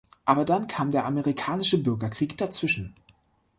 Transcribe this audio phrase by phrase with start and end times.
[0.25, 2.95] Aber dann kam der Amerikanische Bürgerkrieg dazwischen.